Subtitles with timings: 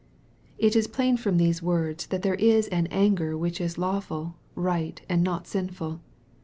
[0.57, 4.99] It is plain from these words that there is an" anger" which is lawful, right,
[5.07, 6.01] and not sinful.